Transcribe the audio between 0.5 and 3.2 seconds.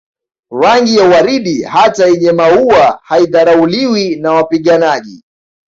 Rangi ya waridi hata yenye maua